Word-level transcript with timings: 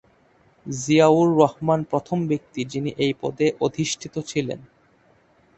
জিয়াউর 0.65 1.27
রহমান 1.41 1.79
প্রথম 1.83 2.19
ব্যক্তি 2.27 2.61
যিনি 2.65 2.91
এই 2.97 3.13
পদে 3.21 3.47
অধিষ্ঠিত 3.61 4.15
ছিলেন। 4.21 4.59